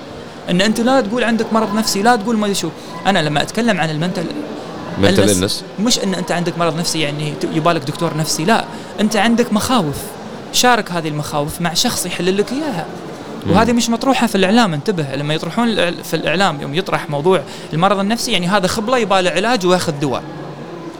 إن 0.50 0.60
أنت 0.60 0.80
لا 0.80 1.00
تقول 1.00 1.24
عندك 1.24 1.52
مرض 1.52 1.74
نفسي 1.74 2.02
لا 2.02 2.16
تقول 2.16 2.36
ما 2.36 2.52
شو. 2.52 2.68
أنا 3.06 3.18
لما 3.18 3.42
أتكلم 3.42 3.80
عن 3.80 3.90
المنتل 3.90 4.26
منتل 4.98 5.50
مش 5.80 5.98
إن 5.98 6.14
أنت 6.14 6.32
عندك 6.32 6.58
مرض 6.58 6.76
نفسي 6.78 7.00
يعني 7.00 7.34
يبالك 7.54 7.82
دكتور 7.82 8.16
نفسي 8.16 8.44
لا. 8.44 8.64
أنت 9.00 9.16
عندك 9.16 9.52
مخاوف. 9.52 9.96
شارك 10.52 10.92
هذه 10.92 11.08
المخاوف 11.08 11.60
مع 11.60 11.74
شخص 11.74 12.06
يحل 12.06 12.38
لك 12.38 12.52
إياها. 12.52 12.86
وهذه 13.50 13.72
مش 13.72 13.90
مطروحة 13.90 14.26
في 14.26 14.34
الإعلام 14.34 14.74
انتبه 14.74 15.06
لما 15.14 15.34
يطرحون 15.34 15.74
في 16.02 16.14
الإعلام 16.14 16.60
يوم 16.60 16.74
يطرح 16.74 17.10
موضوع 17.10 17.42
المرض 17.72 17.98
النفسي 17.98 18.32
يعني 18.32 18.48
هذا 18.48 18.66
خبلة 18.66 18.98
يباله 18.98 19.30
علاج 19.30 19.66
وياخذ 19.66 19.92
دواء. 19.92 20.22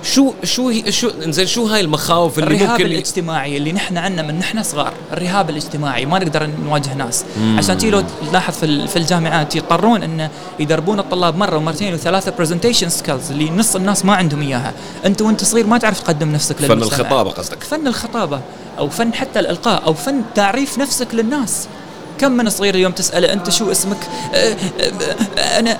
شو 0.02 0.32
شو 0.44 0.68
هي 0.68 0.92
شو 0.92 1.10
إنزين 1.24 1.46
شو 1.46 1.66
هاي 1.66 1.80
المخاوف 1.80 2.38
اللي 2.38 2.54
الرهاب 2.54 2.70
ممكن 2.70 2.86
الاجتماعي 2.86 3.56
اللي 3.56 3.72
نحن 3.72 3.98
عندنا 3.98 4.22
من 4.22 4.38
نحن 4.38 4.62
صغار 4.62 4.92
الرهاب 5.12 5.50
الاجتماعي 5.50 6.06
ما 6.06 6.18
نقدر 6.18 6.50
نواجه 6.64 6.94
ناس. 6.94 7.24
مم. 7.40 7.58
عشان 7.58 7.78
تي 7.78 7.90
لو 7.90 8.02
تلاحظ 8.30 8.54
في 8.54 8.88
في 8.88 8.96
الجامعات 8.96 9.56
يضطرون 9.56 10.02
إن 10.02 10.28
يدربون 10.58 10.98
الطلاب 10.98 11.36
مرة 11.36 11.56
ومرتين 11.56 11.94
وثلاثة 11.94 12.32
presentation 12.38 12.88
skills 12.88 13.30
اللي 13.30 13.50
نص 13.50 13.76
الناس 13.76 14.04
ما 14.04 14.14
عندهم 14.14 14.42
إياها. 14.42 14.72
أنت 15.06 15.22
وأنت 15.22 15.44
صغير 15.44 15.66
ما 15.66 15.78
تعرف 15.78 16.00
تقدم 16.00 16.32
نفسك 16.32 16.56
فن 16.56 16.82
الخطابة 16.82 17.30
قصدك. 17.30 17.62
فن 17.62 17.86
الخطابة 17.86 18.40
أو 18.78 18.88
فن 18.88 19.14
حتى 19.14 19.40
الإلقاء 19.40 19.86
أو 19.86 19.94
فن 19.94 20.22
تعريف 20.34 20.78
نفسك 20.78 21.14
للناس. 21.14 21.68
كم 22.18 22.32
من 22.32 22.50
صغير 22.50 22.74
اليوم 22.74 22.92
تسأله 22.92 23.32
أنت 23.32 23.50
شو 23.50 23.70
اسمك؟ 23.70 23.96
أه، 24.34 24.36
أه، 24.36 24.56
أه، 25.38 25.58
أنا 25.58 25.78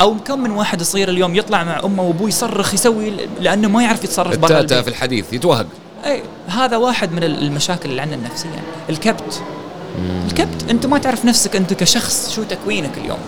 أو 0.00 0.16
كم 0.26 0.40
من 0.40 0.50
واحد 0.50 0.82
صغير 0.82 1.08
اليوم 1.08 1.34
يطلع 1.34 1.64
مع 1.64 1.80
أمه 1.84 2.02
وأبوه 2.02 2.28
يصرخ 2.28 2.74
يسوي 2.74 3.12
لأنه 3.40 3.68
ما 3.68 3.82
يعرف 3.82 4.04
يتصرف 4.04 4.38
برا 4.38 4.62
في 4.82 4.88
الحديث 4.88 5.32
يتوهق. 5.32 5.66
أي 6.06 6.22
هذا 6.48 6.76
واحد 6.76 7.12
من 7.12 7.24
المشاكل 7.24 7.90
اللي 7.90 8.02
عندنا 8.02 8.16
النفسية. 8.16 8.62
الكبت. 8.90 9.42
الكبت 10.26 10.70
أنت 10.70 10.86
ما 10.86 10.98
تعرف 10.98 11.24
نفسك 11.24 11.56
أنت 11.56 11.74
كشخص 11.74 12.34
شو 12.34 12.42
تكوينك 12.42 12.98
اليوم؟ 12.98 13.18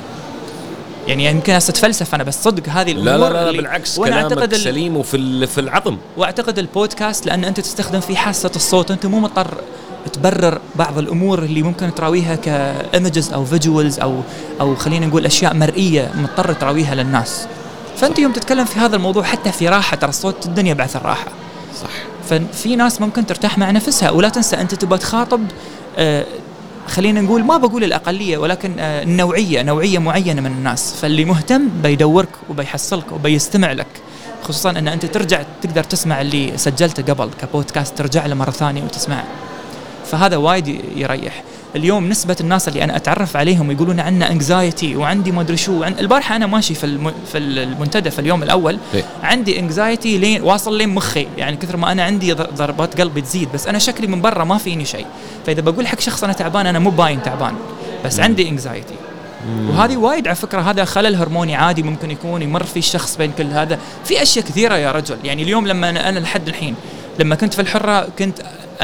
يعني 1.12 1.26
يمكن 1.26 1.52
هسه 1.52 1.70
اتفلسف 1.70 2.14
أنا 2.14 2.24
بس 2.24 2.42
صدق 2.42 2.68
هذه 2.68 2.92
الأمور 2.92 3.28
لا 3.28 3.44
لا, 3.44 3.50
لا 3.50 3.56
بالعكس 3.56 3.98
وأنا 3.98 4.22
أعتقد 4.22 4.54
سليم 4.54 4.96
وفي 4.96 5.46
في 5.46 5.60
العظم. 5.60 5.96
وأعتقد 6.16 6.58
البودكاست 6.58 7.26
لأن 7.26 7.44
أنت 7.44 7.60
تستخدم 7.60 8.00
فيه 8.00 8.16
حاسة 8.16 8.50
الصوت 8.56 8.90
أنت 8.90 9.06
مو 9.06 9.20
مضطر 9.20 9.54
تبرر 10.12 10.60
بعض 10.74 10.98
الأمور 10.98 11.38
اللي 11.42 11.62
ممكن 11.62 11.94
تراويها 11.94 12.34
كإيمجز 12.34 13.32
أو 13.32 13.44
فيجوالز 13.44 14.00
أو 14.00 14.20
أو 14.60 14.76
خلينا 14.76 15.06
نقول 15.06 15.26
أشياء 15.26 15.54
مرئية 15.54 16.10
مضطر 16.14 16.52
تراويها 16.52 16.94
للناس. 16.94 17.46
فأنت 17.96 18.18
يوم 18.18 18.32
تتكلم 18.32 18.64
في 18.64 18.78
هذا 18.78 18.96
الموضوع 18.96 19.22
حتى 19.22 19.52
في 19.52 19.68
راحة 19.68 19.96
ترى 19.96 20.10
الصوت 20.10 20.46
الدنيا 20.46 20.74
بعث 20.74 20.96
الراحة. 20.96 21.28
صح. 21.82 21.90
ففي 22.30 22.76
ناس 22.76 23.00
ممكن 23.00 23.26
ترتاح 23.26 23.58
مع 23.58 23.70
نفسها 23.70 24.10
ولا 24.10 24.28
تنسى 24.28 24.56
أنت 24.56 24.74
تبغى 24.74 24.98
تخاطب 24.98 25.40
آه 25.98 26.24
خلينا 26.86 27.20
نقول 27.20 27.44
ما 27.44 27.56
بقول 27.56 27.84
الأقلية 27.84 28.38
ولكن 28.38 28.78
آه 28.78 29.02
النوعية 29.02 29.62
نوعية 29.62 29.98
معينة 29.98 30.40
من 30.40 30.50
الناس. 30.50 30.94
فاللي 30.94 31.24
مهتم 31.24 31.68
بيدورك 31.82 32.28
وبيحصلك 32.50 33.12
وبيستمع 33.12 33.72
لك 33.72 33.86
خصوصا 34.42 34.70
إن 34.70 34.88
أنت 34.88 35.06
ترجع 35.06 35.42
تقدر 35.62 35.84
تسمع 35.84 36.20
اللي 36.20 36.58
سجلته 36.58 37.12
قبل 37.14 37.30
كبودكاست 37.40 37.98
ترجع 37.98 38.26
له 38.26 38.34
مرة 38.34 38.50
ثانية 38.50 38.82
وتسمعه. 38.82 39.24
فهذا 40.06 40.36
وايد 40.36 40.80
يريح. 40.96 41.42
اليوم 41.76 42.08
نسبة 42.08 42.36
الناس 42.40 42.68
اللي 42.68 42.84
أنا 42.84 42.96
أتعرف 42.96 43.36
عليهم 43.36 43.70
يقولون 43.70 44.00
عنا 44.00 44.30
anxiety 44.30 44.96
وعندي 44.96 45.32
ما 45.32 45.40
أدري 45.40 45.56
شو. 45.56 45.82
عن 45.82 45.94
البارحة 45.98 46.36
أنا 46.36 46.46
ماشي 46.46 46.74
في 46.74 46.84
الم... 46.84 47.12
في 47.32 47.38
المنتدى 47.38 48.10
في 48.10 48.18
اليوم 48.18 48.42
الأول. 48.42 48.78
إيه. 48.94 49.04
عندي 49.22 49.58
anxiety 49.58 50.18
لين 50.18 50.42
واصل 50.42 50.78
لين 50.78 50.88
مخي. 50.88 51.26
يعني 51.38 51.56
كثر 51.56 51.76
ما 51.76 51.92
أنا 51.92 52.04
عندي 52.04 52.32
ضربات 52.32 53.00
قلبي 53.00 53.20
تزيد 53.20 53.48
بس 53.54 53.66
أنا 53.66 53.78
شكلي 53.78 54.06
من 54.06 54.22
برا 54.22 54.44
ما 54.44 54.58
فيني 54.58 54.84
شيء. 54.84 55.06
فإذا 55.46 55.60
بقول 55.60 55.86
حق 55.86 56.00
شخص 56.00 56.24
أنا 56.24 56.32
تعبان 56.32 56.66
أنا 56.66 56.78
مو 56.78 56.90
باين 56.90 57.22
تعبان 57.22 57.54
بس 58.04 58.20
عندي 58.20 58.48
anxiety 58.48 58.94
وهذه 59.68 59.96
وايد 59.96 60.26
على 60.26 60.36
فكرة 60.36 60.60
هذا 60.60 60.84
خلل 60.84 61.16
هرموني 61.16 61.56
عادي 61.56 61.82
ممكن 61.82 62.10
يكون 62.10 62.42
يمر 62.42 62.64
في 62.64 62.78
الشخص 62.78 63.16
بين 63.16 63.32
كل 63.38 63.46
هذا. 63.46 63.78
في 64.04 64.22
أشياء 64.22 64.44
كثيرة 64.44 64.74
يا 64.74 64.92
رجل. 64.92 65.16
يعني 65.24 65.42
اليوم 65.42 65.66
لما 65.66 65.90
أنا, 65.90 66.08
أنا 66.08 66.18
لحد 66.18 66.48
الحين 66.48 66.74
لما 67.18 67.34
كنت 67.34 67.54
في 67.54 67.62
الحرة 67.62 68.08
كنت 68.18 68.38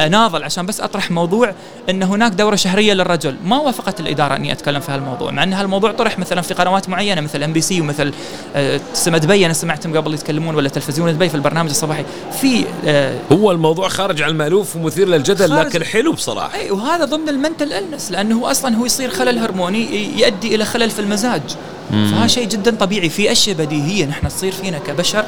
أناضل 0.05 0.43
عشان 0.43 0.65
بس 0.65 0.81
أطرح 0.81 1.11
موضوع 1.11 1.53
إن 1.89 2.03
هناك 2.03 2.31
دورة 2.31 2.55
شهرية 2.55 2.93
للرجل. 2.93 3.35
ما 3.45 3.57
وافقت 3.57 3.99
الإدارة 3.99 4.35
إني 4.35 4.51
أتكلم 4.51 4.79
في 4.79 4.91
هالموضوع 4.91 5.31
مع 5.31 5.43
إن 5.43 5.53
هالموضوع 5.53 5.91
طرح 5.91 6.19
مثلا 6.19 6.41
في 6.41 6.53
قنوات 6.53 6.89
معينة 6.89 7.21
مثل 7.21 7.43
ام 7.43 7.53
بي 7.53 7.61
سي 7.61 7.81
ومثل 7.81 8.13
آه، 8.55 8.79
سما 8.93 9.17
دبي 9.17 9.45
أنا 9.45 9.53
سمعتهم 9.53 9.97
قبل 9.97 10.13
يتكلمون 10.13 10.55
ولا 10.55 10.69
تلفزيون 10.69 11.13
دبي 11.13 11.29
في 11.29 11.35
البرنامج 11.35 11.69
الصباحي. 11.69 12.05
في 12.41 12.65
آه، 12.85 13.17
هو 13.31 13.51
الموضوع 13.51 13.87
خارج 13.87 14.21
عن 14.21 14.29
المألوف 14.29 14.75
ومثير 14.75 15.07
للجدل 15.07 15.55
لكن 15.55 15.83
حلو 15.83 16.13
بصراحة. 16.13 16.55
إي 16.55 16.71
وهذا 16.71 17.05
ضمن 17.05 17.29
المنتل 17.29 17.73
إلنس 17.73 18.11
لأنه 18.11 18.51
أصلا 18.51 18.75
هو 18.75 18.85
يصير 18.85 19.09
خلل 19.09 19.39
هرموني 19.39 20.19
يؤدي 20.19 20.55
إلى 20.55 20.65
خلل 20.65 20.89
في 20.89 20.99
المزاج. 20.99 21.41
فهذا 21.89 22.27
شيء 22.27 22.47
جدا 22.47 22.75
طبيعي. 22.75 23.09
في 23.09 23.31
أشياء 23.31 23.55
بديهية 23.55 24.05
نحن 24.05 24.27
تصير 24.27 24.51
فينا 24.51 24.77
كبشر 24.77 25.25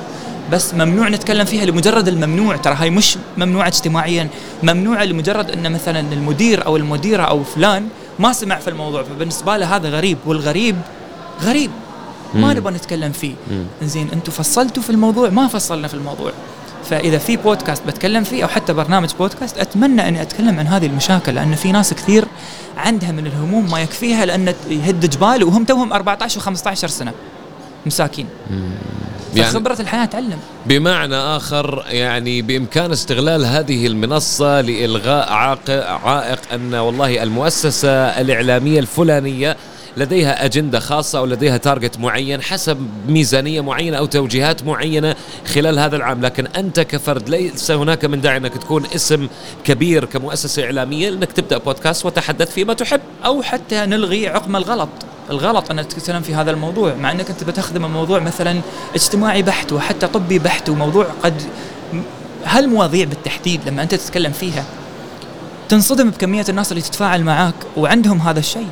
بس 0.52 0.74
ممنوع 0.74 1.10
نتكلم 1.10 1.46
فيها 1.46 1.66
لمجرد 1.66 2.08
الممنوع. 2.08 2.56
ترى 2.56 2.74
هاي 2.74 2.90
مش 2.90 3.18
ممنوعة 3.38 3.68
اجتماعيا. 3.68 4.28
ممنوعه 4.64 5.04
لمجرد 5.04 5.52
إن 5.52 5.72
مثلا 5.72 6.00
المدير 6.00 6.66
أو 6.66 6.78
المديرة 6.78 7.24
أو 7.24 7.44
فلان 7.44 7.88
ما 8.20 8.34
سمع 8.34 8.56
في 8.60 8.70
الموضوع. 8.70 9.04
فبالنسبة 9.04 9.58
له 9.58 9.76
هذا 9.76 9.90
غريب 9.90 10.18
والغريب 10.26 10.76
غريب. 11.42 11.72
ما 12.34 12.54
نبغى 12.54 12.74
نتكلم 12.74 13.12
فيه. 13.12 13.34
زين 13.84 14.10
أنتم 14.14 14.32
فصلتوا 14.32 14.84
في 14.84 14.90
الموضوع 14.90 15.30
ما 15.30 15.48
فصلنا 15.48 15.88
في 15.88 15.94
الموضوع. 15.94 16.32
فإذا 16.90 17.18
في 17.18 17.38
بودكاست 17.38 17.84
بتكلم 17.88 18.24
فيه 18.24 18.44
أو 18.44 18.48
حتى 18.48 18.74
برنامج 18.74 19.10
بودكاست 19.20 19.58
أتمنى 19.58 20.08
أني 20.08 20.22
أتكلم 20.22 20.60
عن 20.60 20.68
هذه 20.68 20.86
المشاكل 20.86 21.36
لأن 21.36 21.56
في 21.56 21.72
ناس 21.72 21.94
كثير 21.94 22.26
عندها 22.78 23.12
من 23.12 23.28
الهموم 23.28 23.72
ما 23.72 23.82
يكفيها 23.82 24.26
لأن 24.26 24.54
يهد 24.70 25.10
جبال 25.10 25.44
وهم 25.44 25.64
توهم 25.64 25.94
14 25.94 26.42
و15 26.42 26.74
سنة. 26.74 27.14
مساكين. 27.86 28.28
يعني 29.36 29.50
خبرة 29.50 29.78
الحياة 29.80 30.06
تعلم. 30.06 30.40
بمعنى 30.66 31.16
آخر 31.16 31.86
يعني 31.88 32.42
بإمكان 32.42 32.92
استغلال 32.92 33.46
هذه 33.46 33.88
المنصة 33.88 34.62
لإلغاء 34.62 35.32
عائق, 35.32 35.70
عائق 35.90 36.40
أن 36.54 36.74
والله 36.74 37.24
المؤسسة 37.24 37.90
الإعلامية 37.92 38.80
الفلانية 38.80 39.58
لديها 39.98 40.46
أجندة 40.46 40.80
خاصة 40.80 41.20
أو 41.20 41.26
لديها 41.26 41.58
تارجت 41.58 42.00
معين 42.00 42.42
حسب 42.42 42.88
ميزانية 43.08 43.62
معينة 43.62 43.98
أو 43.98 44.06
توجيهات 44.06 44.64
معينة 44.64 45.16
خلال 45.48 45.80
هذا 45.80 45.96
العام. 45.96 46.22
لكن 46.22 46.48
أنت 46.48 46.80
كفرد 46.80 47.30
ليس 47.30 47.72
هناك 47.72 48.06
من 48.06 48.22
داعي 48.22 48.38
أنك 48.38 48.58
تكون 48.58 48.86
اسم 48.96 49.28
كبير 49.64 50.06
كمؤسسة 50.06 50.64
إعلامية 50.64 51.10
أنك 51.10 51.32
تبدأ 51.32 51.58
بودكاست 51.58 52.06
وتحدث 52.06 52.52
فيما 52.52 52.74
تحب. 52.74 53.02
أو 53.26 53.42
حتى 53.42 53.86
نلغي 53.86 54.28
عقم 54.28 54.56
الغلط. 54.56 54.90
الغلط 55.30 55.72
انك 55.72 55.86
تتكلم 55.86 56.22
في 56.22 56.36
هذا 56.36 56.52
الموضوع 56.52 56.96
مع 56.96 57.12
أنك 57.12 57.30
أنت 57.30 57.44
بتخدم 57.44 57.86
الموضوع 57.86 58.20
مثلا 58.20 58.62
اجتماعي 58.96 59.42
بحت 59.42 59.72
وحتى 59.72 60.08
طبي 60.08 60.40
بحت 60.40 60.70
وموضوع 60.70 61.08
قد 61.24 61.42
هالمواضيع 62.46 63.06
بالتحديد 63.06 63.62
لما 63.68 63.84
أنت 63.84 63.96
تتكلم 63.96 64.32
فيها 64.32 64.66
تنصدم 65.70 66.10
بكمية 66.10 66.46
الناس 66.50 66.72
اللي 66.72 66.82
تتفاعل 66.82 67.24
معاك 67.24 67.56
وعندهم 67.78 68.22
هذا 68.22 68.40
الشيء. 68.40 68.68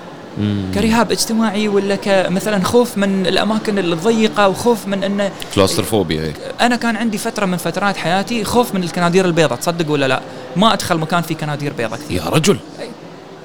كرهاب 0.73 1.11
اجتماعي 1.11 1.67
ولا 1.67 1.95
كمثلا 1.95 2.63
خوف 2.63 2.97
من 2.97 3.27
الأماكن 3.27 3.79
الضيقة 3.79 4.47
وخوف 4.47 4.87
من 4.87 5.03
انه 5.03 5.31
كلوستروفوبيا 5.55 6.33
أنا 6.61 6.75
كان 6.75 6.95
عندي 6.95 7.17
فترة 7.17 7.45
من 7.45 7.57
فترات 7.57 7.97
حياتي 7.97 8.43
خوف 8.43 8.75
من 8.75 8.83
الكنادير 8.83 9.25
البيضاء 9.25 9.57
تصدق 9.59 9.91
ولا 9.91 10.07
لا؟ 10.07 10.21
ما 10.55 10.73
أدخل 10.73 10.97
مكان 10.97 11.21
فيه 11.21 11.35
كنادير 11.35 11.73
بيضاء 11.73 11.99
كثير. 11.99 12.21
يا 12.21 12.29
رجل. 12.29 12.59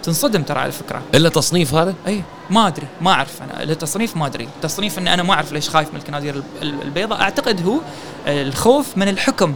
تنصدم 0.03 0.43
ترى 0.43 0.59
على 0.61 0.73
فكره 0.73 1.03
إلا 1.15 1.29
تصنيف 1.29 1.75
هذا؟ 1.75 1.95
أي. 2.07 2.23
ما 2.51 2.67
أدري 2.67 2.87
ما 3.01 3.11
أعرف 3.13 3.43
أنا. 3.43 3.63
التصنيف 3.63 4.17
ما 4.17 4.27
أدري. 4.27 4.49
التصنيف 4.57 4.99
اني 4.99 5.15
أنا 5.15 5.23
ما 5.23 5.33
أعرف 5.35 5.53
ليش 5.53 5.69
خايف 5.69 5.89
من 5.93 5.97
الكنادير 5.97 6.35
ال- 6.35 6.43
ال- 6.63 6.83
البيضاء. 6.83 7.21
أعتقد 7.21 7.67
هو 7.67 7.79
الخوف 8.27 8.87
من 8.97 9.09
الحكم 9.09 9.55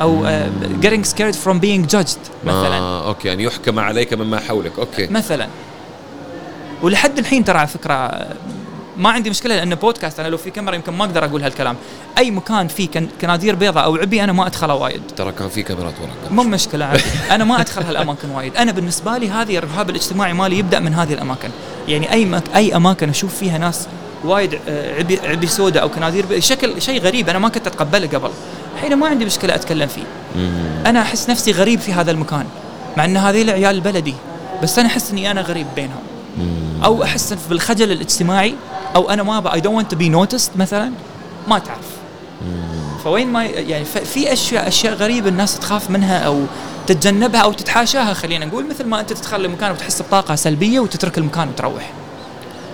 أو 0.00 0.24
آه، 0.26 0.48
getting 0.82 1.04
scared 1.08 1.34
from 1.44 1.54
being 1.60 1.94
judged 1.96 2.18
مثلا. 2.44 2.78
آه 2.78 3.08
okay 3.08 3.28
يعني 3.28 3.44
يحكم 3.44 3.78
عليك 3.78 4.12
مما 4.14 4.40
حولك. 4.40 4.78
okay. 4.78 5.06
مثلا. 5.06 5.48
ولحد 6.82 7.18
الحين 7.18 7.44
ترى 7.44 7.58
على 7.58 7.68
فكرة 7.68 8.26
ما 8.96 9.10
عندي 9.10 9.30
مشكلة 9.30 9.56
لأن 9.56 9.74
بودكاست 9.74 10.20
أنا 10.20 10.28
لو 10.28 10.36
في 10.36 10.50
كاميرا 10.50 10.74
يمكن 10.74 10.92
ما 10.92 11.04
أقدر 11.04 11.24
أقول 11.24 11.42
هالكلام. 11.42 11.76
أي 12.18 12.30
مكان 12.30 12.68
فيه 12.68 12.88
كن- 12.88 13.08
كنادير 13.20 13.54
بيضاء 13.54 13.84
أو 13.84 13.96
عبي 13.96 14.24
أنا 14.24 14.32
ما 14.32 14.46
أدخله 14.46 14.74
وايد. 14.74 15.02
ترى 15.16 15.32
كان 15.32 15.48
في 15.48 15.62
كاميرات 15.62 15.94
وراك 16.00 16.32
مو 16.32 16.42
مشكلة 16.42 16.84
عادي. 16.84 17.02
أنا 17.30 17.44
ما 17.44 17.60
أدخل 17.60 17.82
هالأماكن 17.82 18.30
وايد. 18.30 18.56
أنا 18.56 18.72
بالنسبة 18.72 19.18
لي 19.18 19.30
هذه 19.30 19.56
الرهاب 19.58 19.90
الاجتماعي 19.90 20.32
مالي 20.32 20.58
يبدأ 20.58 20.80
من 20.80 20.94
هذه 20.94 21.12
الأماكن. 21.14 21.48
يعني 21.88 22.12
أي 22.12 22.24
مك 22.24 22.42
أي 22.56 22.76
أماكن 22.76 23.08
أشوف 23.08 23.34
فيها 23.38 23.58
ناس 23.58 23.86
وايد 24.24 24.58
آه، 24.68 24.98
عبي 24.98 25.18
عبي 25.24 25.46
سوداء 25.46 25.82
أو 25.82 25.88
كنادير 25.88 26.26
بي- 26.26 26.40
شكل 26.40 26.82
شيء 26.82 27.00
غريب 27.00 27.28
أنا 27.28 27.38
ما 27.38 27.48
كنت 27.48 27.66
أتقبله 27.66 28.06
قبل. 28.08 28.30
الحين 28.76 28.96
ما 28.96 29.06
عندي 29.06 29.24
مشكلة 29.24 29.54
أتكلم 29.54 29.88
فيه. 29.88 30.04
أنا 30.86 31.02
أحس 31.02 31.30
نفسي 31.30 31.52
غريب 31.52 31.80
في 31.80 31.92
هذا 31.92 32.10
المكان 32.10 32.44
مع 32.96 33.04
إن 33.04 33.16
هذه 33.16 33.42
العيال 33.42 33.74
البلدي 33.74 34.14
بس 34.62 34.78
أنا 34.78 34.88
أحس 34.88 35.10
إني 35.10 35.30
أنا 35.30 35.40
غريب 35.40 35.66
بينهم. 35.76 36.02
أو 36.84 37.02
احس 37.02 37.34
بالخجل 37.48 37.92
الاجتماعي 37.92 38.54
أو 38.96 39.10
أنا 39.10 39.22
ما 39.22 39.54
I 39.54 39.60
don't 39.60 39.76
want 39.76 39.90
to 39.90 39.96
be 39.96 40.08
noticed 40.08 40.50
مثلا 40.56 40.92
ما 41.48 41.58
تعرف. 41.58 42.02
فوين 43.04 43.28
ما 43.32 43.44
يعني 43.44 43.84
في 43.84 44.32
أشياء 44.32 44.68
أشياء 44.68 44.94
غريبة 44.94 45.28
الناس 45.28 45.58
تخاف 45.58 45.90
منها 45.90 46.18
أو 46.18 46.44
تتجنبها 46.86 47.40
أو 47.40 47.52
تتحاشاها 47.52 48.14
خلينا 48.14 48.44
نقول 48.44 48.68
مثل 48.68 48.86
ما 48.86 49.00
أنت 49.00 49.12
تدخل 49.12 49.42
لمكان 49.42 49.70
وتحس 49.70 50.02
بطاقة 50.02 50.34
سلبية 50.34 50.80
وتترك 50.80 51.18
المكان 51.18 51.48
وتروح. 51.48 51.90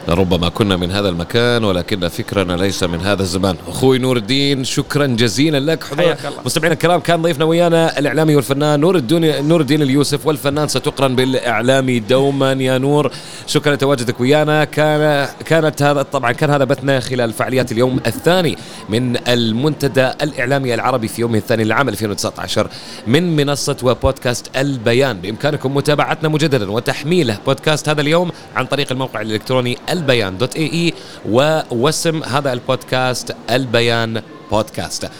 لربما 0.08 0.48
كنا 0.48 0.76
من 0.76 0.90
هذا 0.90 1.08
المكان 1.08 1.64
ولكن 1.64 2.08
فكرنا 2.08 2.52
ليس 2.52 2.82
من 2.82 3.00
هذا 3.00 3.22
الزمان. 3.22 3.56
أخوي 3.68 3.98
نور 3.98 4.16
الدين 4.16 4.64
شكرا 4.64 5.06
جزيلا 5.06 5.72
لك. 5.72 5.84
حضور. 5.84 6.16
مستمعينا 6.46 6.74
الكرام 6.74 7.00
كان 7.00 7.22
ضيفنا 7.22 7.44
ويانا 7.44 7.98
الإعلامي 7.98 8.36
والفنان 8.36 8.80
نور 8.80 8.96
الدين 8.96 9.48
نور 9.48 9.60
الدين 9.60 9.82
اليوسف 9.82 10.26
والفنان 10.26 10.68
ستقرن 10.68 11.16
بالإعلامي 11.16 11.98
دوما. 11.98 12.52
يا 12.52 12.78
نور 12.78 13.12
شكرا 13.46 13.74
لتواجدك 13.74 14.20
ويانا. 14.20 14.64
كان 14.64 15.28
كانت 15.44 15.82
هذا 15.82 16.02
طبعا 16.02 16.32
كان 16.32 16.50
هذا 16.50 16.64
بثنا 16.64 17.00
خلال 17.00 17.32
فعاليات 17.32 17.72
اليوم 17.72 18.00
الثاني 18.06 18.56
من 18.88 19.28
المنتدى 19.28 20.06
الإعلامي 20.22 20.74
العربي 20.74 21.08
في 21.08 21.20
يومه 21.20 21.38
الثاني 21.38 21.64
لعام 21.64 21.88
2019 21.88 22.68
من 23.06 23.36
منصة 23.36 23.76
وبودكاست 23.82 24.56
البيان. 24.56 25.20
بإمكانكم 25.20 25.74
متابعتنا 25.74 26.28
مجددا 26.28 26.70
وتحميله 26.70 27.38
بودكاست 27.46 27.88
هذا 27.88 28.00
اليوم 28.00 28.30
عن 28.56 28.66
طريق 28.66 28.92
الموقع 28.92 29.20
الإلكتروني 29.20 29.78
البيان 29.98 30.38
دوت 30.38 30.56
اي 30.56 30.66
اي 30.72 30.94
ووسم 31.28 32.24
هذا 32.24 32.52
البودكاست 32.52 33.36
البيان 33.50 34.22
بودكاست. 34.50 35.10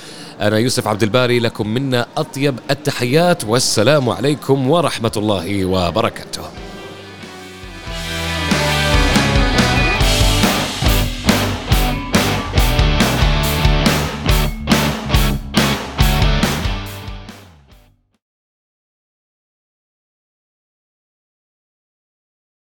أنا 0.41 0.59
يوسف 0.59 0.89
عبد 0.89 1.03
الباري 1.03 1.39
لكم 1.41 1.69
منا 1.69 2.07
أطيب 2.17 2.59
التحيات 2.71 3.45
والسلام 3.45 4.09
عليكم 4.09 4.71
ورحمة 4.71 5.13
الله 5.17 5.65
وبركاته. 5.65 6.43